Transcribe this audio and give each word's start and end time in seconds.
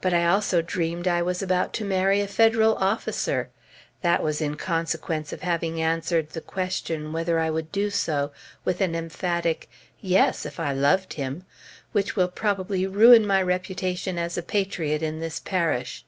But 0.00 0.12
I 0.12 0.26
also 0.26 0.62
dreamed 0.62 1.06
I 1.06 1.22
was 1.22 1.40
about 1.40 1.72
to 1.74 1.84
marry 1.84 2.20
a 2.20 2.26
Federal 2.26 2.74
officer! 2.74 3.50
That 4.02 4.20
was 4.20 4.40
in 4.40 4.56
consequence 4.56 5.32
of 5.32 5.42
having 5.42 5.80
answered 5.80 6.30
the 6.30 6.40
question, 6.40 7.12
whether 7.12 7.38
I 7.38 7.50
would 7.50 7.70
do 7.70 7.90
so, 7.90 8.32
with 8.64 8.80
an 8.80 8.96
emphatic 8.96 9.70
"Yes! 10.00 10.44
if 10.44 10.58
I 10.58 10.72
loved 10.72 11.12
him," 11.12 11.44
which 11.92 12.16
will 12.16 12.26
probably 12.26 12.84
ruin 12.88 13.24
my 13.24 13.40
reputation 13.40 14.18
as 14.18 14.36
a 14.36 14.42
patriot 14.42 15.04
in 15.04 15.20
this 15.20 15.38
parish. 15.38 16.04